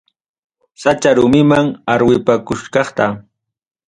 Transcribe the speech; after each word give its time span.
Sacha 0.81 1.11
rumiman 1.17 1.67
arwipakuchkaqta. 1.93 3.05